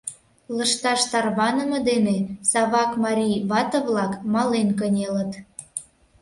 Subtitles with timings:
[0.55, 2.17] Лышташ тарваныме дене
[2.51, 5.31] Савак марий вате-влак мален кынелыт.